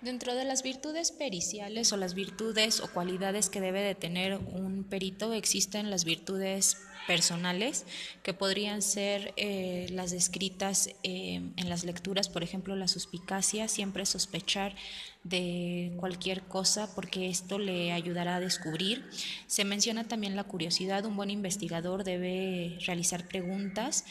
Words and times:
Dentro 0.00 0.36
de 0.36 0.44
las 0.44 0.62
virtudes 0.62 1.10
periciales 1.10 1.92
o 1.92 1.96
las 1.96 2.14
virtudes 2.14 2.80
o 2.80 2.88
cualidades 2.88 3.50
que 3.50 3.60
debe 3.60 3.82
de 3.82 3.96
tener 3.96 4.36
un 4.36 4.84
perito 4.84 5.32
existen 5.32 5.90
las 5.90 6.04
virtudes 6.04 6.76
personales 7.08 7.84
que 8.22 8.32
podrían 8.34 8.80
ser 8.80 9.32
eh, 9.36 9.88
las 9.90 10.12
descritas 10.12 10.90
eh, 11.02 11.40
en 11.56 11.68
las 11.68 11.84
lecturas, 11.84 12.28
por 12.28 12.44
ejemplo, 12.44 12.76
la 12.76 12.86
suspicacia, 12.86 13.66
siempre 13.66 14.06
sospechar 14.06 14.76
de 15.24 15.94
cualquier 15.96 16.42
cosa 16.42 16.94
porque 16.94 17.28
esto 17.28 17.58
le 17.58 17.90
ayudará 17.90 18.36
a 18.36 18.40
descubrir. 18.40 19.04
Se 19.48 19.64
menciona 19.64 20.06
también 20.06 20.36
la 20.36 20.44
curiosidad, 20.44 21.06
un 21.06 21.16
buen 21.16 21.30
investigador 21.30 22.04
debe 22.04 22.78
realizar 22.86 23.26
preguntas. 23.26 24.04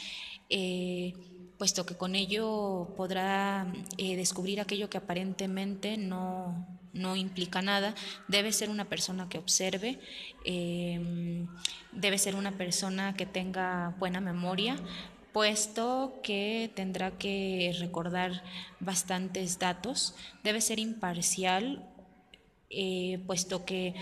Eh, 0.50 1.14
puesto 1.58 1.86
que 1.86 1.96
con 1.96 2.16
ello 2.16 2.94
podrá 2.96 3.68
eh, 3.98 4.16
descubrir 4.16 4.62
aquello 4.62 4.89
que 4.89 4.98
aparentemente 4.98 5.98
no, 5.98 6.66
implica 7.16 7.61
nada, 7.61 7.93
debe 8.28 8.52
ser 8.52 8.70
una 8.70 8.86
persona 8.86 9.30
que 9.30 9.38
observe, 9.38 10.00
em, 10.46 11.47
debe 11.92 12.18
ser 12.18 12.36
una 12.36 12.57
persona 12.57 13.16
que 13.16 13.25
tenga 13.25 13.96
buena 14.00 14.20
memoria, 14.20 14.78
puesto 15.33 16.20
que 16.24 16.71
tendrá 16.75 17.11
que 17.11 17.75
recordar 17.80 18.44
bastantes 18.80 19.60
datos, 19.60 20.16
debe 20.44 20.61
ser 20.61 20.80
imparcial, 20.80 21.86
eh, 22.69 23.19
puesto 23.28 23.64
que 23.64 23.94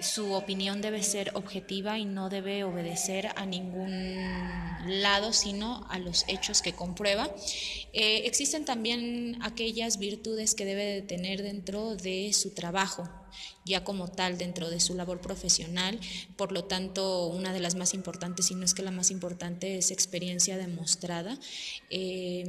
su 0.00 0.32
opinión 0.32 0.80
debe 0.80 1.02
ser 1.02 1.30
objetiva 1.34 1.98
y 1.98 2.04
no 2.04 2.28
debe 2.28 2.64
obedecer 2.64 3.28
a 3.36 3.46
ningún 3.46 4.16
lado, 4.86 5.32
sino 5.32 5.86
a 5.90 5.98
los 5.98 6.24
hechos 6.28 6.62
que 6.62 6.72
comprueba. 6.72 7.30
Eh, 7.92 8.22
existen 8.24 8.64
también 8.64 9.38
aquellas 9.42 9.98
virtudes 9.98 10.54
que 10.54 10.64
debe 10.64 10.84
de 10.84 11.02
tener 11.02 11.42
dentro 11.42 11.96
de 11.96 12.32
su 12.32 12.54
trabajo, 12.54 13.08
ya 13.64 13.84
como 13.84 14.08
tal 14.08 14.38
dentro 14.38 14.70
de 14.70 14.80
su 14.80 14.94
labor 14.94 15.20
profesional. 15.20 15.98
Por 16.36 16.52
lo 16.52 16.64
tanto, 16.64 17.26
una 17.26 17.52
de 17.52 17.60
las 17.60 17.74
más 17.74 17.94
importantes, 17.94 18.46
si 18.46 18.54
no 18.54 18.64
es 18.64 18.74
que 18.74 18.82
la 18.82 18.90
más 18.90 19.10
importante, 19.10 19.76
es 19.76 19.90
experiencia 19.90 20.56
demostrada 20.56 21.38
eh, 21.90 22.44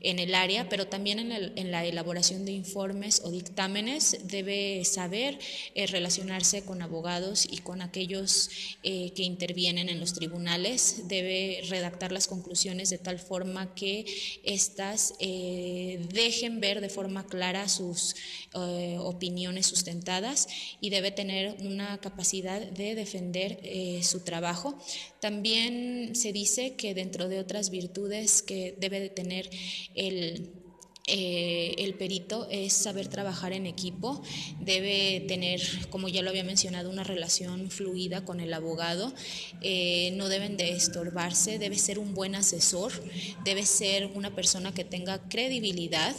en 0.00 0.18
el 0.18 0.34
área, 0.34 0.68
pero 0.68 0.86
también 0.86 1.18
en, 1.18 1.70
la 1.70 1.84
elaboración 1.84 2.44
de 2.44 2.52
informes 2.52 3.20
o 3.24 3.30
dictámenes 3.30 4.18
debe 4.24 4.84
saber 4.84 5.38
eh, 5.74 5.86
relacionarse 5.86 6.64
con 6.64 6.80
abogados 6.86 7.46
y 7.50 7.58
con 7.58 7.82
aquellos 7.82 8.50
eh, 8.82 9.12
que 9.14 9.22
intervienen 9.22 9.88
en 9.88 10.00
los 10.00 10.14
tribunales. 10.14 11.08
Debe 11.08 11.60
redactar 11.68 12.12
las 12.12 12.26
conclusiones 12.26 12.90
de 12.90 12.98
tal 12.98 13.18
forma 13.18 13.74
que 13.74 14.06
éstas 14.44 15.14
dejen 15.18 16.60
ver 16.60 16.80
de 16.80 16.88
forma 16.88 17.26
clara 17.26 17.68
sus 17.68 18.14
opiniones 18.52 19.66
sustentadas 19.66 20.48
y 20.80 20.90
debe 20.90 21.10
tener 21.10 21.56
una 21.60 21.98
capacidad 21.98 22.60
de 22.60 22.94
defender 22.94 23.58
eh, 23.62 24.00
su 24.02 24.20
trabajo. 24.20 24.78
También 25.20 26.14
se 26.14 26.32
dice 26.32 26.74
que 26.76 26.94
dentro 26.94 27.28
de 27.28 27.38
otras 27.38 27.70
virtudes 27.70 28.42
que 28.42 28.76
debe 28.78 29.00
de 29.00 29.10
tener 29.10 29.50
el 29.94 30.65
eh, 31.08 31.76
el 31.78 31.94
perito 31.94 32.48
es 32.50 32.72
saber 32.72 33.06
trabajar 33.06 33.52
en 33.52 33.66
equipo, 33.66 34.20
debe 34.58 35.20
tener, 35.28 35.62
como 35.88 36.08
ya 36.08 36.20
lo 36.20 36.30
había 36.30 36.42
mencionado, 36.42 36.90
una 36.90 37.04
relación 37.04 37.70
fluida 37.70 38.24
con 38.24 38.40
el 38.40 38.52
abogado, 38.52 39.14
eh, 39.60 40.10
no 40.16 40.28
deben 40.28 40.56
de 40.56 40.70
estorbarse, 40.70 41.60
debe 41.60 41.78
ser 41.78 42.00
un 42.00 42.12
buen 42.12 42.34
asesor, 42.34 42.90
debe 43.44 43.64
ser 43.64 44.06
una 44.16 44.34
persona 44.34 44.74
que 44.74 44.82
tenga 44.82 45.28
credibilidad 45.28 46.16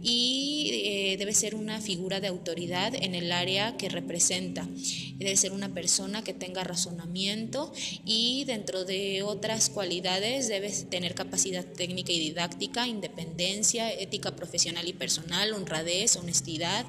y 0.00 0.70
eh, 0.84 1.16
debe 1.18 1.34
ser 1.34 1.56
una 1.56 1.80
figura 1.80 2.20
de 2.20 2.28
autoridad 2.28 2.94
en 2.94 3.16
el 3.16 3.32
área 3.32 3.76
que 3.76 3.88
representa. 3.88 4.68
Debe 5.16 5.36
ser 5.36 5.52
una 5.52 5.74
persona 5.74 6.22
que 6.22 6.32
tenga 6.32 6.62
razonamiento 6.62 7.72
y 8.06 8.44
dentro 8.44 8.84
de 8.84 9.22
otras 9.22 9.68
cualidades 9.68 10.48
debe 10.48 10.70
tener 10.88 11.14
capacidad 11.14 11.66
técnica 11.66 12.12
y 12.12 12.20
didáctica, 12.20 12.86
independencia, 12.86 13.92
ética 13.92 14.19
profesional 14.36 14.86
y 14.88 14.92
personal, 14.92 15.52
honradez, 15.52 16.16
honestidad, 16.16 16.86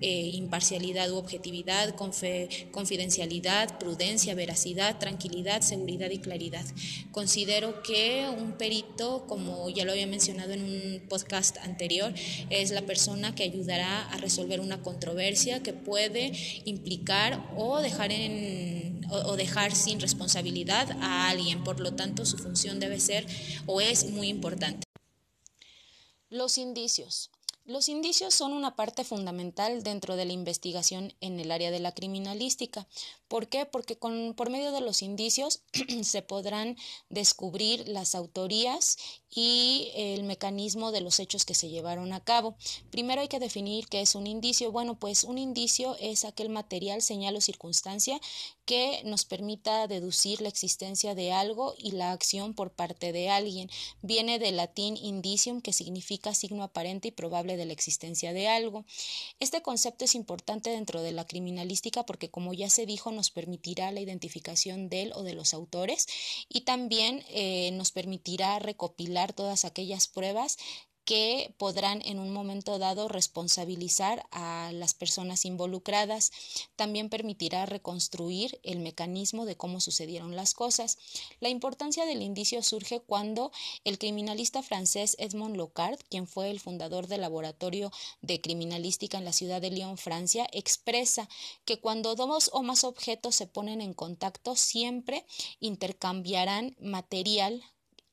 eh, 0.00 0.32
imparcialidad 0.34 1.08
u 1.10 1.16
objetividad, 1.16 1.94
confidencialidad, 2.72 3.78
prudencia, 3.78 4.34
veracidad, 4.34 4.98
tranquilidad, 4.98 5.62
seguridad 5.62 6.10
y 6.10 6.18
claridad. 6.18 6.64
Considero 7.12 7.82
que 7.82 8.26
un 8.28 8.52
perito, 8.52 9.24
como 9.26 9.70
ya 9.70 9.84
lo 9.84 9.92
había 9.92 10.06
mencionado 10.06 10.52
en 10.52 10.64
un 10.64 11.08
podcast 11.08 11.56
anterior, 11.58 12.12
es 12.50 12.70
la 12.70 12.82
persona 12.82 13.34
que 13.34 13.44
ayudará 13.44 14.02
a 14.10 14.18
resolver 14.18 14.60
una 14.60 14.82
controversia 14.82 15.62
que 15.62 15.72
puede 15.72 16.32
implicar 16.64 17.42
o 17.56 17.80
dejar 17.80 18.12
en 18.12 18.84
o 19.10 19.36
dejar 19.36 19.74
sin 19.74 20.00
responsabilidad 20.00 20.90
a 21.00 21.28
alguien. 21.28 21.62
Por 21.62 21.80
lo 21.80 21.94
tanto, 21.94 22.26
su 22.26 22.36
función 22.36 22.80
debe 22.80 23.00
ser 23.00 23.26
o 23.66 23.80
es 23.80 24.10
muy 24.10 24.28
importante. 24.28 24.83
Los 26.34 26.58
indicios. 26.58 27.30
Los 27.64 27.88
indicios 27.88 28.34
son 28.34 28.54
una 28.54 28.74
parte 28.74 29.04
fundamental 29.04 29.84
dentro 29.84 30.16
de 30.16 30.24
la 30.24 30.32
investigación 30.32 31.14
en 31.20 31.38
el 31.38 31.52
área 31.52 31.70
de 31.70 31.78
la 31.78 31.92
criminalística. 31.92 32.88
¿Por 33.28 33.46
qué? 33.46 33.66
Porque 33.66 33.96
con, 33.96 34.34
por 34.34 34.50
medio 34.50 34.72
de 34.72 34.80
los 34.80 35.00
indicios 35.00 35.62
se 36.02 36.22
podrán 36.22 36.76
descubrir 37.08 37.86
las 37.86 38.16
autorías 38.16 38.98
y 39.30 39.92
el 39.94 40.24
mecanismo 40.24 40.90
de 40.90 41.02
los 41.02 41.20
hechos 41.20 41.44
que 41.44 41.54
se 41.54 41.68
llevaron 41.68 42.12
a 42.12 42.22
cabo. 42.22 42.56
Primero 42.90 43.20
hay 43.20 43.28
que 43.28 43.38
definir 43.38 43.86
qué 43.86 44.00
es 44.00 44.16
un 44.16 44.26
indicio. 44.26 44.72
Bueno, 44.72 44.98
pues 44.98 45.22
un 45.22 45.38
indicio 45.38 45.96
es 46.00 46.24
aquel 46.24 46.48
material, 46.48 47.00
señal 47.00 47.36
o 47.36 47.40
circunstancia 47.40 48.20
que 48.64 49.02
nos 49.04 49.24
permita 49.24 49.86
deducir 49.86 50.40
la 50.40 50.48
existencia 50.48 51.14
de 51.14 51.32
algo 51.32 51.74
y 51.78 51.92
la 51.92 52.12
acción 52.12 52.54
por 52.54 52.70
parte 52.70 53.12
de 53.12 53.28
alguien. 53.30 53.70
Viene 54.02 54.38
del 54.38 54.56
latín 54.56 54.96
indicium, 54.96 55.60
que 55.60 55.72
significa 55.72 56.34
signo 56.34 56.62
aparente 56.62 57.08
y 57.08 57.12
probable 57.12 57.56
de 57.56 57.66
la 57.66 57.72
existencia 57.72 58.32
de 58.32 58.48
algo. 58.48 58.84
Este 59.40 59.62
concepto 59.62 60.04
es 60.04 60.14
importante 60.14 60.70
dentro 60.70 61.02
de 61.02 61.12
la 61.12 61.26
criminalística 61.26 62.06
porque, 62.06 62.30
como 62.30 62.54
ya 62.54 62.70
se 62.70 62.86
dijo, 62.86 63.12
nos 63.12 63.30
permitirá 63.30 63.92
la 63.92 64.00
identificación 64.00 64.88
de 64.88 65.02
él 65.02 65.12
o 65.14 65.22
de 65.22 65.34
los 65.34 65.54
autores 65.54 66.06
y 66.48 66.62
también 66.62 67.24
eh, 67.28 67.70
nos 67.72 67.92
permitirá 67.92 68.58
recopilar 68.58 69.32
todas 69.32 69.64
aquellas 69.64 70.08
pruebas 70.08 70.56
que 71.04 71.54
podrán 71.58 72.02
en 72.04 72.18
un 72.18 72.32
momento 72.32 72.78
dado 72.78 73.08
responsabilizar 73.08 74.26
a 74.30 74.70
las 74.72 74.94
personas 74.94 75.44
involucradas. 75.44 76.32
También 76.76 77.08
permitirá 77.08 77.66
reconstruir 77.66 78.58
el 78.62 78.80
mecanismo 78.80 79.44
de 79.44 79.56
cómo 79.56 79.80
sucedieron 79.80 80.36
las 80.36 80.54
cosas. 80.54 80.98
La 81.40 81.48
importancia 81.48 82.06
del 82.06 82.22
indicio 82.22 82.62
surge 82.62 83.00
cuando 83.00 83.52
el 83.84 83.98
criminalista 83.98 84.62
francés 84.62 85.16
Edmond 85.18 85.56
Locard, 85.56 85.98
quien 86.08 86.26
fue 86.26 86.50
el 86.50 86.60
fundador 86.60 87.06
del 87.06 87.20
laboratorio 87.20 87.92
de 88.22 88.40
criminalística 88.40 89.18
en 89.18 89.24
la 89.24 89.32
ciudad 89.32 89.60
de 89.60 89.70
Lyon, 89.70 89.98
Francia, 89.98 90.46
expresa 90.52 91.28
que 91.64 91.80
cuando 91.80 92.14
dos 92.14 92.50
o 92.52 92.62
más 92.62 92.84
objetos 92.84 93.34
se 93.34 93.46
ponen 93.46 93.80
en 93.80 93.94
contacto 93.94 94.56
siempre 94.56 95.24
intercambiarán 95.60 96.76
material 96.80 97.62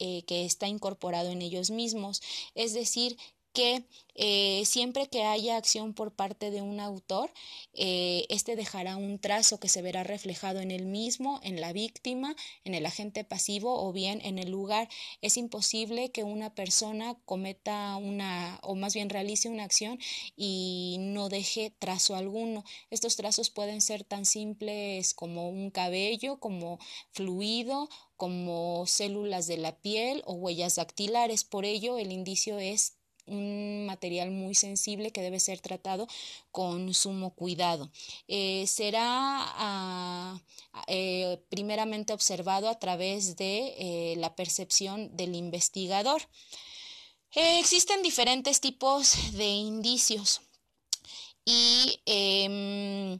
eh, 0.04 0.24
que 0.26 0.46
está 0.46 0.68
incorporado 0.68 1.30
en 1.30 1.44
ellos 1.44 1.70
mismos. 1.70 2.24
Es 2.56 2.74
decir, 2.74 3.18
que 3.54 3.86
eh, 4.16 4.64
siempre 4.66 5.08
que 5.08 5.24
haya 5.24 5.58
acción 5.58 5.94
por 5.94 6.14
parte 6.14 6.52
de 6.52 6.62
un 6.62 6.80
autor, 6.80 7.32
eh, 7.74 8.26
este 8.30 8.56
dejará 8.56 8.98
un 8.98 9.20
trazo 9.20 9.60
que 9.60 9.70
se 9.70 9.82
verá 9.82 10.04
reflejado 10.04 10.60
en 10.60 10.70
el 10.72 10.86
mismo, 10.86 11.40
en 11.44 11.62
la 11.62 11.74
víctima, 11.74 12.36
en 12.66 12.76
el 12.76 12.86
agente 12.86 13.24
pasivo 13.24 13.82
o 13.82 13.92
bien 13.94 14.22
en 14.24 14.38
el 14.38 14.52
lugar. 14.52 14.90
Es 15.22 15.38
imposible 15.38 16.12
que 16.12 16.24
una 16.24 16.54
persona 16.54 17.16
cometa 17.26 17.96
una, 17.96 18.60
o 18.64 18.76
más 18.76 18.94
bien 18.94 19.10
realice 19.10 19.50
una 19.50 19.64
acción 19.64 19.98
y 20.36 20.98
no 21.00 21.30
deje 21.30 21.74
trazo 21.80 22.16
alguno. 22.16 22.64
Estos 22.90 23.16
trazos 23.16 23.50
pueden 23.50 23.82
ser 23.82 24.04
tan 24.04 24.26
simples 24.26 25.14
como 25.14 25.50
un 25.50 25.72
cabello, 25.72 26.40
como 26.40 26.80
fluido 27.12 27.90
como 28.18 28.86
células 28.86 29.48
de 29.48 29.58
la 29.58 29.76
piel 29.82 30.22
o 30.28 30.34
huellas 30.34 30.76
dactilares. 30.76 31.44
Por 31.44 31.66
ello, 31.66 31.98
el 31.98 32.12
indicio 32.12 32.60
es 32.60 33.01
un 33.26 33.86
material 33.86 34.32
muy 34.32 34.56
sensible 34.56 35.12
que 35.12 35.22
debe 35.22 35.40
ser 35.40 35.60
tratado 35.60 36.08
con 36.52 36.94
sumo 36.94 37.34
cuidado. 37.34 37.92
Eh, 38.28 38.66
será 38.68 39.06
ah, 39.08 40.42
eh, 40.88 41.42
primeramente 41.50 42.14
observado 42.14 42.70
a 42.70 42.80
través 42.80 43.36
de 43.36 43.76
eh, 43.78 44.16
la 44.18 44.36
percepción 44.36 45.16
del 45.16 45.36
investigador. 45.36 46.22
existen 47.34 48.04
diferentes 48.04 48.60
tipos 48.60 49.16
de 49.34 49.48
indicios 49.48 50.42
y 51.46 52.02
em, 52.06 53.20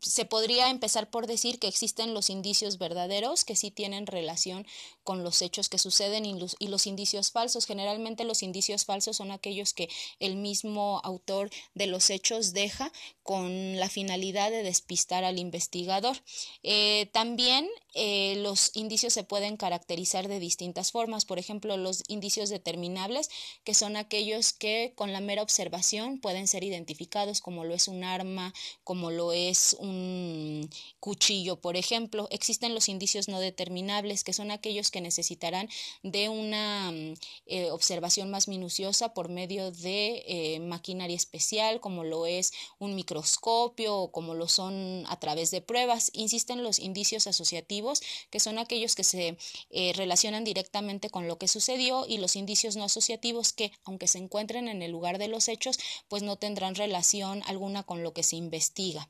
se 0.00 0.24
podría 0.24 0.70
empezar 0.70 1.10
por 1.10 1.26
decir 1.26 1.58
que 1.58 1.68
existen 1.68 2.14
los 2.14 2.30
indicios 2.30 2.78
verdaderos 2.78 3.44
que 3.44 3.56
sí 3.56 3.70
tienen 3.70 4.06
relación 4.06 4.66
con 5.08 5.24
los 5.24 5.40
hechos 5.40 5.70
que 5.70 5.78
suceden 5.78 6.26
y 6.26 6.34
los, 6.34 6.86
indicios 6.86 7.30
falsos. 7.30 7.64
Generalmente 7.64 8.24
los 8.24 8.42
indicios 8.42 8.84
falsos 8.84 9.16
son 9.16 9.30
aquellos 9.30 9.72
que 9.72 9.88
el 10.20 10.36
mismo 10.36 11.00
autor 11.02 11.48
de 11.72 11.86
los 11.86 12.10
hechos 12.10 12.52
deja 12.52 12.92
con 13.22 13.78
la 13.78 13.88
finalidad 13.88 14.50
de 14.50 14.62
despistar 14.62 15.24
al 15.24 15.38
investigador. 15.38 16.22
Eh, 16.62 17.08
también 17.14 17.66
eh, 17.94 18.36
los 18.42 18.70
indicios 18.76 19.14
se 19.14 19.24
pueden 19.24 19.56
caracterizar 19.56 20.28
de 20.28 20.40
distintas 20.40 20.92
formas. 20.92 21.24
Por 21.24 21.38
ejemplo, 21.38 21.78
los 21.78 22.04
indicios 22.08 22.50
determinables, 22.50 23.30
que 23.64 23.72
son 23.72 23.96
aquellos 23.96 24.52
que 24.52 24.92
con 24.94 25.14
la 25.14 25.20
mera 25.20 25.42
observación 25.42 26.20
pueden 26.20 26.46
ser 26.46 26.64
identificados, 26.64 27.40
como 27.40 27.64
lo 27.64 27.74
es 27.74 27.88
un 27.88 28.04
arma, 28.04 28.52
como 28.84 29.10
lo 29.10 29.32
es 29.32 29.74
un 29.80 30.68
cuchillo, 31.00 31.56
por 31.62 31.76
ejemplo. 31.78 32.28
Existen 32.30 32.74
los 32.74 32.90
indicios 32.90 33.26
no 33.28 33.40
determinables, 33.40 34.22
que 34.22 34.34
son 34.34 34.50
aquellos 34.50 34.90
que 34.90 34.97
necesitarán 35.00 35.68
de 36.02 36.28
una 36.28 36.90
mm, 36.90 37.14
eh, 37.46 37.70
observación 37.70 38.30
más 38.30 38.48
minuciosa 38.48 39.14
por 39.14 39.28
medio 39.28 39.70
de 39.70 40.24
eh, 40.26 40.60
maquinaria 40.60 41.16
especial, 41.16 41.80
como 41.80 42.04
lo 42.04 42.26
es 42.26 42.52
un 42.78 42.94
microscopio 42.94 43.96
o 43.96 44.12
como 44.12 44.34
lo 44.34 44.48
son 44.48 45.04
a 45.08 45.18
través 45.18 45.50
de 45.50 45.60
pruebas. 45.60 46.10
Insisten 46.12 46.62
los 46.62 46.78
indicios 46.78 47.26
asociativos, 47.26 48.00
que 48.30 48.40
son 48.40 48.58
aquellos 48.58 48.94
que 48.94 49.04
se 49.04 49.36
eh, 49.70 49.92
relacionan 49.94 50.44
directamente 50.44 51.10
con 51.10 51.26
lo 51.28 51.38
que 51.38 51.48
sucedió, 51.48 52.06
y 52.06 52.18
los 52.18 52.36
indicios 52.36 52.76
no 52.76 52.84
asociativos, 52.84 53.52
que 53.52 53.72
aunque 53.84 54.08
se 54.08 54.18
encuentren 54.18 54.68
en 54.68 54.82
el 54.82 54.90
lugar 54.90 55.18
de 55.18 55.28
los 55.28 55.48
hechos, 55.48 55.78
pues 56.08 56.22
no 56.22 56.36
tendrán 56.36 56.74
relación 56.74 57.42
alguna 57.46 57.82
con 57.82 58.02
lo 58.02 58.12
que 58.12 58.22
se 58.22 58.36
investiga. 58.36 59.08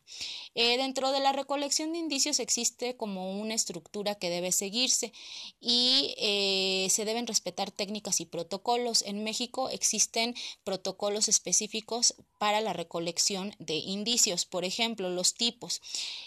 dentro 0.54 1.12
de 1.12 1.20
la 1.20 1.32
recolección 1.32 1.92
de 1.92 1.98
indicios 1.98 2.40
existe 2.40 2.96
como 2.96 3.38
una 3.40 3.54
estructura 3.54 4.14
que 4.14 4.30
debe 4.30 4.52
seguirse 4.52 5.12
y 5.60 5.77
eh, 6.16 6.88
se 6.90 7.04
deben 7.04 7.26
respetar 7.26 7.70
técnicas 7.70 8.20
y 8.20 8.26
protocolos. 8.26 9.02
En 9.02 9.24
México 9.24 9.68
existen 9.70 10.34
protocolos 10.64 11.28
específicos 11.28 12.14
para 12.38 12.60
la 12.60 12.72
recolección 12.72 13.54
de 13.58 13.74
indicios, 13.74 14.46
por 14.46 14.64
ejemplo, 14.64 15.10
los 15.10 15.34
tipos. 15.34 15.80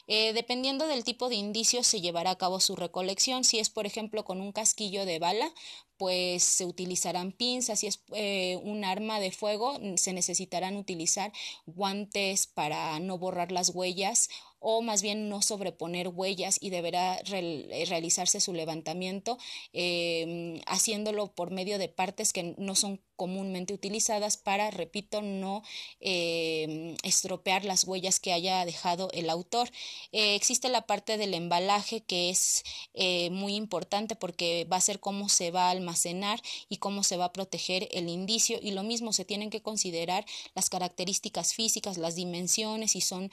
Eh, 0.08 0.34
dependiendo 0.34 0.88
del 0.88 1.04
tipo 1.04 1.30
de 1.30 1.36
indicios 1.36 1.88
se 1.88 2.02
llevará 2.02 2.32
a 2.32 2.38
cabo 2.38 2.60
su 2.60 2.76
recolección. 2.76 3.44
Si 3.44 3.60
es, 3.60 3.70
por 3.70 3.86
ejemplo, 3.86 4.26
con 4.26 4.42
un 4.42 4.52
casquillo 4.52 5.06
de 5.06 5.20
bala, 5.20 5.54
pues 5.98 6.44
se 6.44 6.66
utilizarán 6.66 7.32
pinzas, 7.32 7.80
si 7.80 7.86
es 7.88 8.02
eh, 8.14 8.58
un 8.64 8.84
arma 8.84 9.20
de 9.20 9.32
fuego, 9.32 9.80
se 9.98 10.14
necesitarán 10.14 10.76
utilizar 10.76 11.32
guantes 11.68 12.48
para 12.48 13.00
no 13.00 13.20
borrar 13.20 13.52
las 13.52 13.70
huellas 13.70 14.30
o 14.62 14.82
más 14.82 15.02
bien 15.02 15.28
no 15.28 15.42
sobreponer 15.42 16.08
huellas 16.08 16.58
y 16.62 16.70
deberá 16.70 17.18
eh, 17.18 17.86
realizarse 17.90 18.40
su 18.40 18.54
levantamiento 18.54 19.38
em, 19.74 20.62
haciéndolo 20.68 21.34
por 21.34 21.52
medio 21.52 21.78
de 21.80 21.90
partes 21.90 22.32
que 22.32 22.56
no 22.58 22.76
son 22.76 23.02
comúnmente 23.16 23.74
utilizadas 23.74 24.38
para, 24.38 24.72
repito, 24.72 25.22
no 25.22 25.62
em, 26.00 26.96
estropear 27.04 27.66
las 27.66 27.86
huellas 27.86 28.20
que 28.20 28.34
haya 28.34 28.66
dejado 28.66 29.10
el 29.14 29.30
autor. 29.30 29.70
Eh, 30.12 30.36
existe 30.36 30.70
la 30.70 30.88
parte 30.88 31.18
del 31.18 31.34
embalaje 31.34 32.02
que 32.02 32.30
es 32.30 32.64
eh, 32.94 33.30
muy 33.30 33.56
importante 33.56 34.16
porque 34.16 34.66
va 34.72 34.78
a 34.78 34.82
ser 34.82 35.00
cómo 35.00 35.30
se 35.30 35.52
va 35.52 35.68
a 35.68 35.72
almacenar 35.72 36.42
y 36.70 36.78
cómo 36.78 37.04
se 37.04 37.18
va 37.18 37.26
a 37.26 37.34
proteger 37.34 37.88
el 37.92 38.10
indicio 38.10 38.60
y 38.62 38.72
lo 38.72 38.84
mismo 38.84 39.14
se 39.14 39.26
tienen 39.26 39.50
que 39.50 39.62
considerar 39.62 40.26
las 40.56 40.70
características 40.70 41.54
físicas, 41.54 41.98
las 41.98 42.16
dimensiones, 42.16 42.92
si 42.92 43.02
son, 43.02 43.32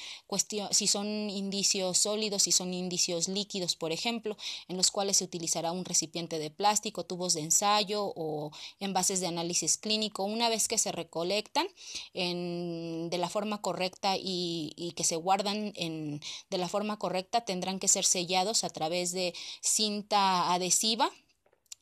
si 0.70 0.86
son 0.86 1.17
indicios 1.30 1.98
sólidos 1.98 2.46
y 2.46 2.52
son 2.52 2.72
indicios 2.74 3.28
líquidos, 3.28 3.76
por 3.76 3.92
ejemplo, 3.92 4.36
en 4.68 4.76
los 4.76 4.90
cuales 4.90 5.18
se 5.18 5.24
utilizará 5.24 5.72
un 5.72 5.84
recipiente 5.84 6.38
de 6.38 6.50
plástico, 6.50 7.04
tubos 7.04 7.34
de 7.34 7.40
ensayo 7.40 8.12
o 8.16 8.50
envases 8.80 9.20
de 9.20 9.26
análisis 9.26 9.76
clínico. 9.78 10.24
Una 10.24 10.48
vez 10.48 10.68
que 10.68 10.78
se 10.78 10.92
recolectan 10.92 11.66
en, 12.14 13.10
de 13.10 13.18
la 13.18 13.28
forma 13.28 13.60
correcta 13.60 14.16
y, 14.18 14.92
que 14.96 15.04
se 15.04 15.16
guardan 15.16 15.72
en, 15.76 16.20
de 16.50 16.58
la 16.58 16.68
forma 16.68 16.98
correcta, 16.98 17.44
tendrán 17.44 17.78
que 17.78 17.88
ser 17.88 18.04
sellados 18.04 18.64
a 18.64 18.70
través 18.70 19.12
de 19.12 19.34
cinta 19.60 20.52
adhesiva 20.52 21.10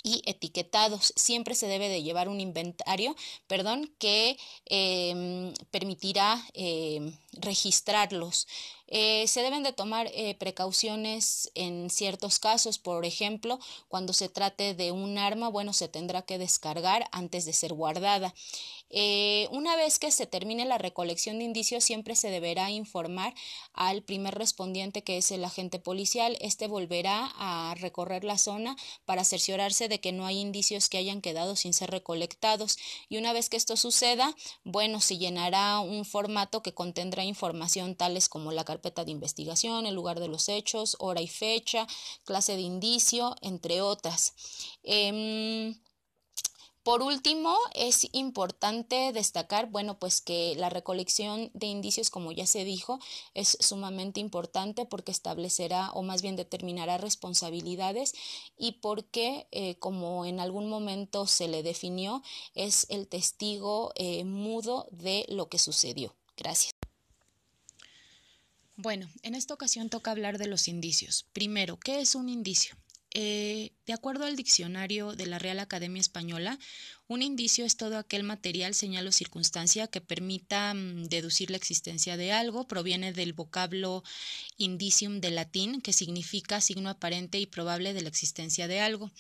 y 0.07 0.23
etiquetados. 0.25 1.13
Siempre 1.17 1.57
se 1.57 1.67
debe 1.67 1.89
de 1.89 2.03
llevar 2.03 2.29
un 2.29 2.41
inventario, 2.41 3.17
perdón, 3.49 3.93
que 3.99 4.39
em, 4.67 5.53
permitirá 5.73 6.41
em, 6.55 7.13
registrarlos. 7.33 8.47
Eh, 8.89 9.27
se 9.27 9.43
deben 9.43 9.63
de 9.63 9.73
tomar 9.73 10.09
eh, 10.15 10.35
precauciones 10.37 11.51
en 11.55 11.91
ciertos 11.91 12.39
casos, 12.39 12.79
por 12.79 13.05
ejemplo, 13.05 13.59
cuando 13.89 14.13
se 14.13 14.29
trate 14.29 14.75
de 14.75 14.93
un 14.93 15.19
arma, 15.19 15.49
bueno, 15.49 15.73
se 15.73 15.89
tendrá 15.89 16.23
que 16.23 16.39
descargar 16.39 17.09
antes 17.13 17.45
de 17.45 17.53
ser 17.53 17.73
guardada. 17.75 18.35
Eh, 18.89 19.49
una 19.51 19.75
vez 19.75 19.99
que 19.99 20.13
se 20.13 20.27
termine 20.27 20.65
la 20.65 20.79
recolección 20.79 21.39
de 21.39 21.45
indicios, 21.45 21.83
siempre 21.83 22.15
se 22.15 22.31
deberá 22.31 22.71
informar 22.71 23.35
al 23.73 24.03
primer 24.03 24.35
respondiente, 24.37 25.03
que 25.03 25.19
es 25.19 25.31
el 25.33 25.45
agente 25.45 25.81
policial. 25.81 26.37
Este 26.41 26.69
volverá 26.69 27.33
a 27.37 27.75
recorrer 27.75 28.23
la 28.23 28.39
zona 28.39 28.77
para 29.05 29.25
cerciorarse 29.25 29.89
de 29.89 30.01
que 30.01 30.13
no 30.13 30.25
hay 30.25 30.39
indicios 30.39 30.89
que 30.89 30.99
hayan 30.99 31.21
quedado 31.21 31.57
sin 31.57 31.75
ser 31.75 31.91
recolectados. 31.91 32.79
Y 33.09 33.19
una 33.19 33.33
vez 33.33 33.49
que 33.49 33.57
esto 33.57 33.77
suceda, 33.77 34.35
bueno, 34.63 35.01
se 35.01 35.19
llenará 35.19 35.81
un 35.81 36.05
formato 36.05 36.63
que 36.63 36.75
contendrá 36.75 37.25
información 37.25 37.97
tales 37.97 38.29
como 38.29 38.53
la 38.53 38.65
carpeta 38.77 39.05
de 39.05 39.11
investigación, 39.11 39.87
el 39.87 39.95
lugar 39.95 40.21
de 40.21 40.29
los 40.29 40.49
hechos, 40.49 40.97
hora 40.99 41.23
y 41.23 41.29
fecha, 41.29 41.87
clase 42.25 42.57
de 42.57 42.61
indicio, 42.61 43.35
entre 43.41 43.81
otras. 43.81 44.35
Em, 44.83 45.75
por 46.83 47.03
último, 47.03 47.57
es 47.75 48.07
importante 48.13 49.11
destacar, 49.13 49.71
bueno, 49.71 49.99
pues 49.99 50.21
que 50.21 50.55
la 50.57 50.69
recolección 50.69 51.51
de 51.53 51.67
indicios, 51.67 52.11
como 52.11 52.31
ya 52.31 52.47
se 52.47 52.65
dijo, 52.65 53.01
es 53.35 53.57
sumamente 53.61 54.21
importante 54.21 54.87
porque 54.87 55.11
establecerá 55.11 55.91
o 55.95 56.03
más 56.03 56.23
bien 56.23 56.37
determinará 56.37 56.97
responsabilidades 56.99 58.15
y 58.57 58.73
porque, 58.83 59.49
eh, 59.51 59.75
como 59.81 60.27
en 60.27 60.39
algún 60.39 60.69
momento 60.69 61.27
se 61.27 61.49
le 61.49 61.65
definió, 61.65 62.23
es 62.55 62.87
el 62.89 63.09
testigo 63.09 63.93
eh, 63.97 64.23
mudo 64.25 64.87
de 64.93 65.25
lo 65.29 65.49
que 65.49 65.59
sucedió. 65.59 66.15
Gracias. 66.37 66.86
Bueno, 68.77 69.09
en 69.23 69.35
esta 69.35 69.55
ocasión 69.55 69.89
toca 69.89 70.11
hablar 70.11 70.37
de 70.37 70.49
los 70.49 70.69
indicios. 70.69 71.25
Primero, 71.33 71.79
¿qué 71.79 72.01
es 72.01 72.15
un 72.15 72.29
indicio? 72.29 72.77
Eh, 73.15 73.73
de 73.87 73.95
acuerdo 73.95 74.27
al 74.27 74.37
diccionario 74.37 75.17
de 75.17 75.25
la 75.25 75.39
Real 75.39 75.61
Academia 75.61 76.01
Española, 76.01 76.59
un 77.09 77.23
indicio 77.23 77.65
es 77.65 77.79
todo 77.79 77.97
aquel 77.97 78.25
material, 78.25 78.75
señal 78.75 79.07
o 79.07 79.13
circunstancia 79.13 79.87
que 79.87 80.03
permita 80.03 80.75
mm, 80.75 81.05
deducir 81.05 81.51
la 81.51 81.57
existencia 81.57 82.19
de 82.19 82.33
algo. 82.33 82.69
Proviene 82.69 83.15
del 83.15 83.33
vocablo 83.33 84.05
indicium 84.59 85.23
de 85.23 85.31
latín, 85.31 85.81
que 85.81 85.95
significa 85.95 86.61
signo 86.61 86.91
aparente 86.91 87.41
y 87.41 87.47
probable 87.47 87.95
de 87.95 88.03
la 88.03 88.11
existencia 88.11 88.69
de 88.69 88.81
algo. 88.81 89.11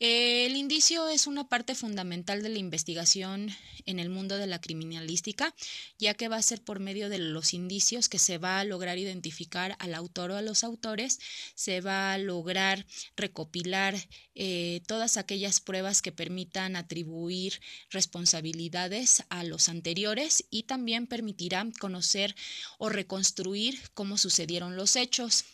El 0.00 0.54
indicio 0.54 1.08
es 1.08 1.26
una 1.26 1.48
parte 1.48 1.74
fundamental 1.74 2.40
de 2.40 2.50
la 2.50 2.58
investigación 2.58 3.50
en 3.84 3.98
el 3.98 4.10
mundo 4.10 4.38
de 4.38 4.46
la 4.46 4.60
criminalística, 4.60 5.52
ya 5.98 6.14
que 6.14 6.28
va 6.28 6.36
a 6.36 6.42
ser 6.42 6.62
por 6.62 6.78
medio 6.78 7.08
de 7.08 7.18
los 7.18 7.52
indicios 7.52 8.08
que 8.08 8.20
se 8.20 8.38
va 8.38 8.60
a 8.60 8.64
lograr 8.64 8.98
identificar 8.98 9.74
al 9.80 9.94
autor 9.94 10.30
o 10.30 10.36
a 10.36 10.42
los 10.42 10.62
autores, 10.62 11.18
se 11.56 11.80
va 11.80 12.12
a 12.12 12.18
lograr 12.18 12.86
recopilar 13.16 13.96
eh, 14.36 14.82
todas 14.86 15.16
aquellas 15.16 15.58
pruebas 15.58 16.00
que 16.00 16.12
permitan 16.12 16.76
atribuir 16.76 17.60
responsabilidades 17.90 19.24
a 19.30 19.42
los 19.42 19.68
anteriores 19.68 20.44
y 20.48 20.62
también 20.62 21.08
permitirá 21.08 21.66
conocer 21.80 22.36
o 22.78 22.88
reconstruir 22.88 23.80
cómo 23.94 24.16
sucedieron 24.16 24.76
los 24.76 24.94
hechos. 24.94 25.44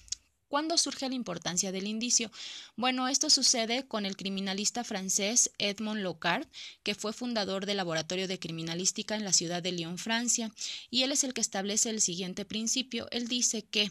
¿Cuándo 0.54 0.78
surge 0.78 1.08
la 1.08 1.16
importancia 1.16 1.72
del 1.72 1.88
indicio? 1.88 2.30
Bueno, 2.76 3.08
esto 3.08 3.28
sucede 3.28 3.88
con 3.88 4.06
el 4.06 4.16
criminalista 4.16 4.84
francés 4.84 5.50
Edmond 5.58 6.00
Locard, 6.00 6.46
que 6.84 6.94
fue 6.94 7.12
fundador 7.12 7.66
del 7.66 7.78
Laboratorio 7.78 8.28
de 8.28 8.38
Criminalística 8.38 9.16
en 9.16 9.24
la 9.24 9.32
ciudad 9.32 9.64
de 9.64 9.72
Lyon, 9.72 9.98
Francia, 9.98 10.52
y 10.92 11.02
él 11.02 11.10
es 11.10 11.24
el 11.24 11.34
que 11.34 11.40
establece 11.40 11.90
el 11.90 12.00
siguiente 12.00 12.44
principio. 12.44 13.08
Él 13.10 13.26
dice 13.26 13.64
que 13.64 13.90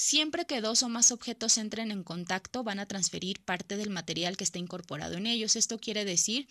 Siempre 0.00 0.46
que 0.46 0.60
dos 0.60 0.84
o 0.84 0.88
más 0.88 1.10
objetos 1.10 1.58
entren 1.58 1.90
en 1.90 2.04
contacto, 2.04 2.62
van 2.62 2.78
a 2.78 2.86
transferir 2.86 3.40
parte 3.40 3.76
del 3.76 3.90
material 3.90 4.36
que 4.36 4.44
está 4.44 4.60
incorporado 4.60 5.16
en 5.16 5.26
ellos. 5.26 5.56
Esto 5.56 5.80
quiere 5.80 6.04
decir 6.04 6.46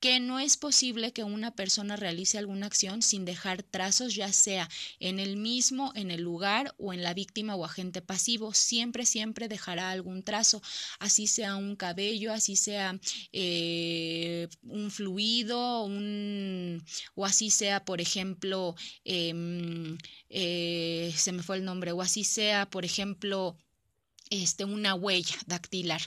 que 0.00 0.20
no 0.20 0.38
es 0.38 0.58
posible 0.58 1.12
que 1.12 1.24
una 1.24 1.54
persona 1.54 1.96
realice 1.96 2.36
alguna 2.36 2.66
acción 2.66 3.00
sin 3.00 3.24
dejar 3.24 3.62
trazos, 3.62 4.14
ya 4.14 4.30
sea 4.34 4.68
en 4.98 5.18
el 5.18 5.38
mismo, 5.38 5.92
en 5.94 6.10
el 6.10 6.20
lugar 6.20 6.74
o 6.76 6.92
en 6.92 7.02
la 7.02 7.14
víctima 7.14 7.54
o 7.54 7.64
agente 7.64 8.02
pasivo. 8.02 8.52
Siempre, 8.52 9.06
siempre 9.06 9.48
dejará 9.48 9.90
algún 9.90 10.22
trazo, 10.22 10.60
así 10.98 11.26
sea 11.26 11.56
un 11.56 11.76
cabello, 11.76 12.34
así 12.34 12.54
sea 12.54 13.00
eh, 13.32 14.48
un 14.62 14.90
fluido, 14.90 15.84
un, 15.84 16.84
o 17.14 17.24
así 17.24 17.48
sea, 17.48 17.82
por 17.82 18.02
ejemplo, 18.02 18.74
em, 19.04 19.96
eh, 20.28 21.14
se 21.16 21.32
me 21.32 21.42
fue 21.42 21.56
el 21.56 21.64
nombre, 21.64 21.92
o 21.92 22.02
así 22.02 22.24
sea, 22.24 22.68
por 22.68 22.84
ejemplo, 22.84 22.89
este, 24.30 24.64
una 24.64 24.94
huella 24.94 25.36
dactilar. 25.46 26.00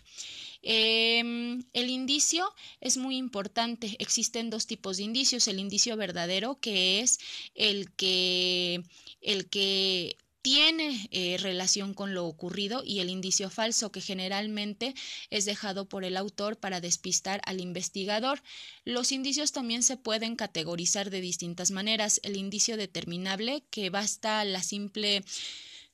Em, 0.61 1.63
el 1.73 1.89
indicio 1.89 2.53
es 2.79 2.97
muy 2.97 3.17
importante. 3.17 3.95
Existen 3.99 4.49
dos 4.49 4.65
tipos 4.65 4.97
de 4.97 5.03
indicios. 5.03 5.47
El 5.47 5.59
indicio 5.59 5.97
verdadero, 5.97 6.57
que 6.59 7.01
es 7.01 7.19
el 7.53 7.91
que, 7.91 8.83
el 9.21 9.49
que 9.49 10.17
tiene 10.41 11.07
eh, 11.11 11.37
relación 11.39 11.93
con 11.93 12.13
lo 12.13 12.25
ocurrido 12.25 12.83
y 12.85 12.99
el 12.99 13.09
indicio 13.09 13.49
falso 13.49 13.93
que 13.93 14.01
generalmente 14.01 14.93
es 15.29 15.45
dejado 15.45 15.87
por 15.87 16.03
el 16.03 16.17
autor 16.17 16.57
para 16.57 16.81
despistar 16.81 17.41
al 17.45 17.61
investigador. 17.61 18.41
Los 18.83 19.13
indicios 19.13 19.53
también 19.53 19.83
se 19.83 19.95
pueden 19.95 20.35
categorizar 20.35 21.09
de 21.09 21.21
distintas 21.21 21.71
maneras. 21.71 22.19
El 22.23 22.35
indicio 22.35 22.75
determinable 22.75 23.63
que 23.69 23.89
basta 23.89 24.43
la 24.43 24.61
simple 24.63 25.23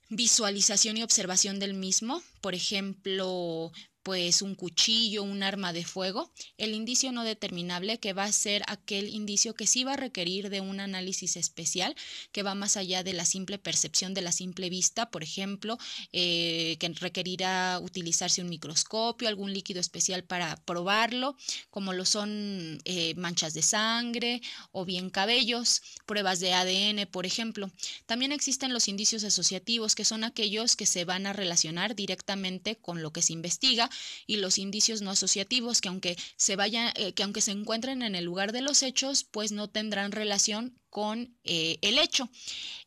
visualización 0.09 0.97
y 0.97 1.03
observación 1.03 1.59
del 1.59 1.73
mismo, 1.73 2.21
por 2.41 2.55
ejemplo, 2.55 3.71
pues 4.09 4.41
un 4.41 4.55
cuchillo, 4.55 5.21
un 5.21 5.43
arma 5.43 5.71
de 5.71 5.85
fuego, 5.85 6.31
el 6.57 6.73
indicio 6.73 7.11
no 7.11 7.23
determinable 7.23 7.99
que 7.99 8.13
va 8.13 8.23
a 8.23 8.31
ser 8.31 8.63
aquel 8.65 9.07
indicio 9.07 9.53
que 9.53 9.67
sí 9.67 9.83
va 9.83 9.93
a 9.93 9.97
requerir 9.97 10.49
de 10.49 10.61
un 10.61 10.79
análisis 10.79 11.37
especial, 11.37 11.95
que 12.31 12.41
va 12.41 12.55
más 12.55 12.75
allá 12.75 13.03
de 13.03 13.13
la 13.13 13.23
simple 13.23 13.59
percepción 13.59 14.15
de 14.15 14.23
la 14.23 14.31
simple 14.31 14.71
vista, 14.71 15.11
por 15.11 15.21
ejemplo, 15.21 15.77
eh, 16.11 16.77
que 16.79 16.87
requerirá 16.87 17.79
utilizarse 17.83 18.41
un 18.41 18.49
microscopio, 18.49 19.27
algún 19.27 19.53
líquido 19.53 19.79
especial 19.79 20.23
para 20.23 20.55
probarlo, 20.65 21.37
como 21.69 21.93
lo 21.93 22.03
son 22.03 22.79
eh, 22.85 23.13
manchas 23.13 23.53
de 23.53 23.61
sangre 23.61 24.41
o 24.71 24.85
bien 24.85 25.11
cabellos, 25.11 25.83
pruebas 26.07 26.39
de 26.39 26.53
ADN, 26.53 27.05
por 27.11 27.27
ejemplo. 27.27 27.69
También 28.07 28.31
existen 28.31 28.73
los 28.73 28.87
indicios 28.87 29.23
asociativos, 29.23 29.93
que 29.93 30.03
son 30.03 30.23
aquellos 30.23 30.75
que 30.75 30.87
se 30.87 31.05
van 31.05 31.27
a 31.27 31.33
relacionar 31.33 31.95
directamente 31.95 32.75
con 32.75 33.03
lo 33.03 33.13
que 33.13 33.21
se 33.21 33.33
investiga 33.33 33.87
y 34.27 34.37
los 34.37 34.57
indicios 34.57 35.01
no 35.01 35.11
asociativos 35.11 35.81
que 35.81 35.89
aunque 35.89 36.17
se 36.37 36.55
vayan, 36.55 36.91
eh, 36.95 37.13
que 37.13 37.23
aunque 37.23 37.41
se 37.41 37.51
encuentren 37.51 38.01
en 38.01 38.15
el 38.15 38.25
lugar 38.25 38.51
de 38.51 38.61
los 38.61 38.83
hechos, 38.83 39.23
pues 39.23 39.51
no 39.51 39.69
tendrán 39.69 40.11
relación 40.11 40.79
con 40.89 41.37
eh, 41.43 41.77
el 41.81 41.97
hecho. 41.97 42.29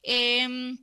Em, 0.02 0.78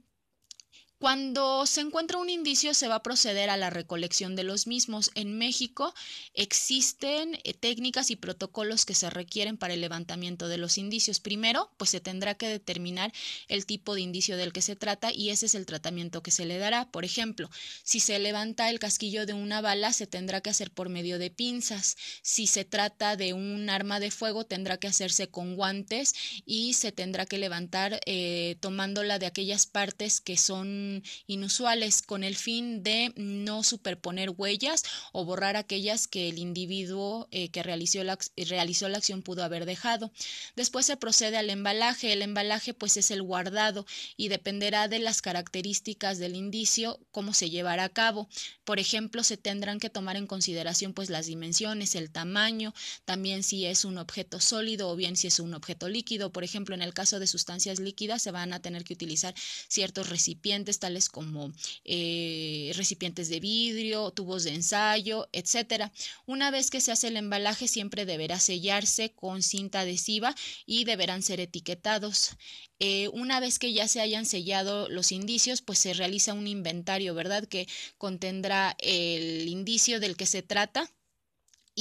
cuando 1.00 1.65
se 1.65 1.79
encuentra 1.79 2.18
un 2.18 2.29
indicio 2.29 2.74
se 2.74 2.89
va 2.89 2.96
a 2.96 3.03
proceder 3.03 3.50
a 3.50 3.56
la 3.56 3.70
recolección 3.70 4.36
de 4.36 4.44
los 4.44 4.68
mismos. 4.68 5.12
En 5.15 5.38
México 5.38 5.94
existen 6.34 7.39
eh, 7.46 7.53
técnicas 7.53 8.12
y 8.12 8.18
protocolos 8.18 8.86
que 8.86 8.94
se 8.94 9.10
requieren 9.10 9.56
para 9.56 9.74
el 9.74 9.82
levantamiento 9.82 10.50
de 10.50 10.58
los 10.58 10.77
indicios. 10.77 11.22
Primero, 11.22 11.72
pues 11.77 11.89
se 11.91 12.01
tendrá 12.01 12.36
que 12.36 12.50
determinar 12.50 13.13
el 13.48 13.65
tipo 13.65 13.96
de 13.96 14.01
indicio 14.01 14.36
del 14.36 14.51
que 14.51 14.62
se 14.62 14.75
trata 14.75 15.13
y 15.13 15.29
ese 15.29 15.46
es 15.46 15.56
el 15.56 15.65
tratamiento 15.65 16.22
que 16.22 16.32
se 16.32 16.46
le 16.46 16.58
dará. 16.58 16.91
Por 16.91 17.06
ejemplo, 17.06 17.50
si 17.84 18.01
se 18.01 18.20
levanta 18.20 18.70
el 18.70 18.79
casquillo 18.79 19.25
de 19.25 19.34
una 19.34 19.62
bala, 19.62 19.94
se 19.94 20.06
tendrá 20.06 20.41
que 20.41 20.50
hacer 20.50 20.70
por 20.70 20.89
medio 20.89 21.18
de 21.18 21.29
pinzas. 21.29 21.96
Si 22.22 22.46
se 22.46 22.65
trata 22.65 23.15
de 23.15 23.32
un 23.32 23.70
arma 23.70 24.01
de 24.01 24.12
fuego, 24.12 24.46
tendrá 24.46 24.75
que 24.75 24.88
hacerse 24.88 25.29
con 25.29 25.56
guantes 25.56 26.13
y 26.46 26.74
se 26.74 26.91
tendrá 26.91 27.25
que 27.25 27.38
levantar 27.38 28.01
eh, 28.06 28.58
tomándola 28.60 29.18
de 29.18 29.27
aquellas 29.27 29.65
partes 29.65 30.20
que 30.20 30.36
son 30.36 30.88
inusuales 31.27 32.01
con 32.01 32.24
el 32.24 32.36
fin 32.36 32.84
de 32.84 33.13
no 33.15 33.63
superponer 33.63 34.31
huellas 34.36 34.84
o 35.12 35.25
borrar 35.25 35.55
aquellas 35.55 36.08
que 36.08 36.29
el 36.29 36.38
individuo 36.39 37.27
eh, 37.31 37.50
que 37.50 37.63
realizó 37.63 38.03
la, 38.03 38.17
realizó 38.38 38.89
la 38.89 38.98
acción 38.98 39.22
pudo 39.22 39.43
haber 39.43 39.65
dejado. 39.65 40.12
Después 40.55 40.86
se 40.86 40.98
procede 40.98 41.38
al 41.38 41.50
embalaje. 41.50 42.13
El 42.13 42.22
embalaje 42.22 42.74
pues 42.74 42.98
es 42.98 43.12
el 43.12 43.22
guardado 43.22 43.86
y 44.17 44.27
dependerá 44.29 44.88
de 44.88 45.00
las 45.00 45.22
características 45.22 46.17
del 46.17 46.36
indicio 46.36 47.00
cómo 47.12 47.34
se 47.34 47.50
llevará 47.50 47.86
a 47.86 47.89
cabo. 47.89 48.29
Por 48.63 48.79
ejemplo, 48.79 49.24
se 49.24 49.38
tendrán 49.38 49.79
que 49.79 49.89
tomar 49.89 50.15
en 50.15 50.27
consideración 50.27 50.93
pues 50.93 51.10
las 51.10 51.25
dimensiones, 51.25 51.96
el 51.96 52.12
tamaño, 52.12 52.74
también 53.05 53.43
si 53.43 53.65
es 53.65 53.86
un 53.86 53.98
objeto 53.98 54.39
sólido 54.39 54.89
o 54.89 54.96
bien 54.96 55.15
si 55.15 55.27
es 55.27 55.39
un 55.39 55.53
objeto 55.53 55.89
líquido. 55.89 56.31
Por 56.31 56.43
ejemplo, 56.43 56.75
en 56.75 56.81
el 56.81 56.93
caso 56.93 57.19
de 57.19 57.27
sustancias 57.27 57.79
líquidas 57.79 58.22
se 58.22 58.31
van 58.31 58.53
a 58.53 58.62
tener 58.62 58.84
que 58.84 58.93
utilizar 58.93 59.34
ciertos 59.67 60.10
recipientes 60.10 60.78
tales 60.79 61.09
como 61.09 61.51
eh, 61.86 62.71
recipientes 62.75 63.29
de 63.29 63.39
vidrio, 63.39 64.12
tubos 64.12 64.43
de 64.43 64.55
ensayo, 64.55 65.27
etcétera. 65.31 65.91
Una 66.25 66.51
vez 66.51 66.71
que 66.71 66.81
se 66.81 66.91
hace 66.91 67.09
el 67.09 67.17
embalaje, 67.17 67.67
siempre 67.67 68.05
deberá 68.05 68.39
sellarse 68.39 69.12
con 69.13 69.43
cinta 69.43 69.81
adhesiva 69.81 70.36
y 70.65 70.86
deberán 70.86 71.21
ser 71.21 71.39
etiquetados. 71.39 72.31
Eh, 72.79 73.09
una 73.09 73.39
vez 73.39 73.59
que 73.59 73.74
ya 73.74 73.88
se 73.88 74.00
hayan 74.00 74.25
sellado 74.25 74.88
los 74.89 75.12
indicios, 75.12 75.62
pues 75.62 75.79
se 75.79 75.93
realiza 75.93 76.33
un 76.33 76.48
inventario, 76.48 77.13
¿verdad? 77.13 77.45
Que 77.45 77.67
contendrá 77.98 78.75
el 78.79 79.48
indicio 79.48 80.00
del 80.00 80.15
que 80.15 80.25
se 80.25 80.41
trata 80.41 80.89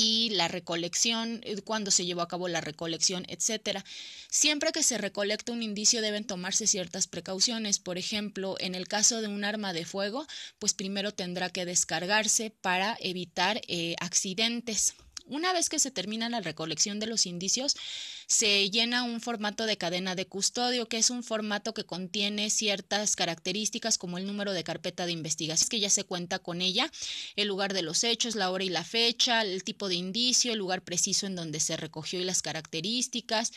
y 0.00 0.30
la 0.30 0.46
recolección, 0.46 1.40
eh, 1.42 1.60
cuando 1.62 1.90
se 1.90 2.06
llevó 2.06 2.20
a 2.20 2.28
cabo 2.28 2.46
la 2.46 2.60
recolección, 2.60 3.24
etcétera. 3.26 3.84
Siempre 4.30 4.70
que 4.70 4.84
se 4.84 4.96
recolecta 4.96 5.50
un 5.50 5.60
indicio 5.60 6.00
deben 6.00 6.24
tomarse 6.24 6.68
ciertas 6.68 7.08
precauciones. 7.08 7.80
Por 7.80 7.98
ejemplo, 7.98 8.54
en 8.60 8.76
el 8.76 8.86
caso 8.86 9.20
de 9.20 9.26
un 9.26 9.44
arma 9.44 9.72
de 9.72 9.84
fuego, 9.84 10.24
pues 10.60 10.72
primero 10.72 11.12
tendrá 11.12 11.50
que 11.50 11.64
descargarse 11.64 12.50
para 12.50 12.96
evitar 13.00 13.60
eh, 13.66 13.96
accidentes. 13.98 14.94
Una 15.28 15.52
vez 15.52 15.68
que 15.68 15.78
se 15.78 15.90
termina 15.90 16.28
la 16.28 16.40
recolección 16.40 16.98
de 17.00 17.06
los 17.06 17.26
indicios, 17.26 17.76
se 18.26 18.70
llena 18.70 19.02
un 19.02 19.20
formato 19.20 19.66
de 19.66 19.76
cadena 19.76 20.14
de 20.14 20.26
custodio, 20.26 20.88
que 20.88 20.98
es 20.98 21.10
un 21.10 21.22
formato 21.22 21.74
que 21.74 21.84
contiene 21.84 22.50
ciertas 22.50 23.14
características 23.14 23.98
como 23.98 24.18
el 24.18 24.26
número 24.26 24.52
de 24.52 24.64
carpeta 24.64 25.06
de 25.06 25.12
investigación, 25.12 25.68
que 25.68 25.80
ya 25.80 25.90
se 25.90 26.04
cuenta 26.04 26.38
con 26.38 26.62
ella, 26.62 26.90
el 27.36 27.48
lugar 27.48 27.74
de 27.74 27.82
los 27.82 28.04
hechos, 28.04 28.36
la 28.36 28.50
hora 28.50 28.64
y 28.64 28.70
la 28.70 28.84
fecha, 28.84 29.42
el 29.42 29.64
tipo 29.64 29.88
de 29.88 29.96
indicio, 29.96 30.52
el 30.52 30.58
lugar 30.58 30.82
preciso 30.82 31.26
en 31.26 31.36
donde 31.36 31.60
se 31.60 31.76
recogió 31.76 32.20
y 32.20 32.24
las 32.24 32.42
características. 32.42 33.52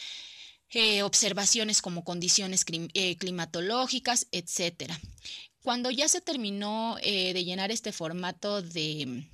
Eh, 0.73 1.03
observaciones 1.03 1.81
como 1.81 2.05
condiciones 2.05 2.63
eh, 2.93 3.17
climatológicas, 3.17 4.27
etcétera. 4.31 4.97
Cuando 5.61 5.91
ya 5.91 6.07
se 6.07 6.21
terminó 6.21 6.97
eh, 7.01 7.33
de 7.33 7.43
llenar 7.43 7.71
este 7.71 7.91
formato 7.91 8.61
de 8.61 9.27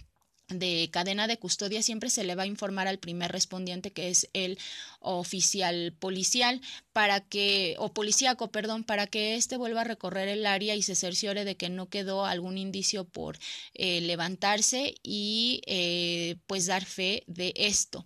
de 0.49 0.89
cadena 0.91 1.27
de 1.27 1.37
custodia 1.37 1.81
siempre 1.81 2.09
se 2.09 2.23
le 2.23 2.35
va 2.35 2.43
a 2.43 2.47
informar 2.47 2.87
al 2.87 2.99
primer 2.99 3.31
respondiente 3.31 3.91
que 3.91 4.09
es 4.09 4.29
el 4.33 4.57
oficial 4.99 5.93
policial 5.99 6.61
para 6.93 7.19
que 7.19 7.75
o 7.79 7.93
policíaco 7.93 8.49
perdón 8.49 8.83
para 8.83 9.07
que 9.07 9.35
éste 9.35 9.57
vuelva 9.57 9.81
a 9.81 9.85
recorrer 9.85 10.29
el 10.29 10.45
área 10.45 10.75
y 10.75 10.81
se 10.81 10.95
cerciore 10.95 11.43
de 11.43 11.57
que 11.57 11.69
no 11.69 11.89
quedó 11.89 12.25
algún 12.25 12.57
indicio 12.57 13.03
por 13.03 13.37
eh, 13.73 13.99
levantarse 14.01 14.95
y 15.03 15.61
eh, 15.65 16.37
pues 16.47 16.65
dar 16.65 16.85
fe 16.85 17.23
de 17.27 17.53
esto 17.55 18.05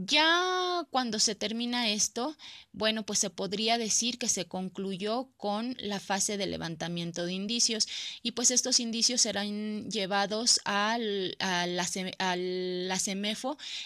ya 0.00 0.86
cuando 0.90 1.18
se 1.18 1.34
termina 1.34 1.90
esto, 1.90 2.36
bueno, 2.72 3.04
pues 3.04 3.18
se 3.18 3.30
podría 3.30 3.78
decir 3.78 4.16
que 4.16 4.28
se 4.28 4.46
concluyó 4.46 5.32
con 5.36 5.76
la 5.80 5.98
fase 5.98 6.36
de 6.36 6.46
levantamiento 6.46 7.26
de 7.26 7.32
indicios 7.32 7.88
y 8.22 8.32
pues 8.32 8.52
estos 8.52 8.78
indicios 8.78 9.22
serán 9.22 9.90
llevados 9.90 10.60
al, 10.64 11.36
a, 11.40 11.66
la, 11.66 11.86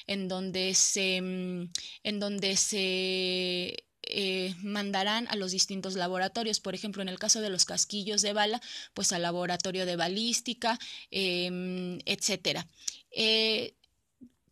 en 0.07 0.29
donde 0.29 0.75
se, 0.75 1.23
mm, 1.23 1.71
en 2.03 2.21
donde 2.21 2.57
se 2.57 3.87
eh, 4.03 4.55
mandarán 4.63 5.29
a 5.29 5.37
los 5.37 5.53
distintos 5.53 5.95
laboratorios. 5.95 6.61
Por 6.61 6.75
ejemplo, 6.75 7.01
en 7.01 7.09
el 7.09 7.19
caso 7.19 7.41
de 7.41 7.49
los 7.49 7.65
casquillos 7.65 8.21
de 8.21 8.35
bala, 8.35 8.61
pues 8.93 9.13
al 9.13 9.23
laboratorio 9.23 9.87
de 9.87 9.97
balística, 9.97 10.79
eh, 11.11 11.99
etcétera. 12.05 12.67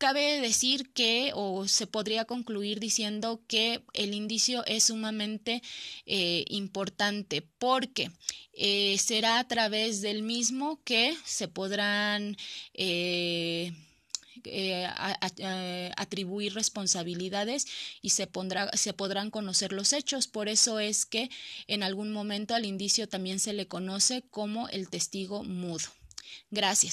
Cabe 0.00 0.40
decir 0.40 0.94
que, 0.94 1.32
o 1.34 1.68
se 1.68 1.86
podría 1.86 2.24
concluir 2.24 2.80
diciendo 2.80 3.42
que 3.46 3.82
el 3.92 4.14
indicio 4.14 4.64
es 4.64 4.84
sumamente 4.84 5.62
eh, 6.06 6.46
importante 6.48 7.42
porque 7.58 8.10
eh, 8.54 8.96
será 8.96 9.38
a 9.38 9.46
través 9.46 10.00
del 10.00 10.22
mismo 10.22 10.80
que 10.84 11.14
se 11.26 11.48
podrán 11.48 12.38
eh, 12.72 13.74
atribuir 15.98 16.54
responsabilidades 16.54 17.66
y 18.00 18.08
se, 18.08 18.26
se 18.72 18.92
podrán 18.94 19.30
conocer 19.30 19.74
los 19.74 19.92
hechos. 19.92 20.28
Por 20.28 20.48
eso 20.48 20.78
es 20.78 21.04
que 21.04 21.28
en 21.66 21.82
algún 21.82 22.10
momento 22.10 22.54
al 22.54 22.64
indicio 22.64 23.06
también 23.06 23.38
se 23.38 23.52
le 23.52 23.68
conoce 23.68 24.22
como 24.30 24.66
el 24.70 24.88
testigo 24.88 25.44
mudo. 25.44 25.90
Gracias. 26.50 26.88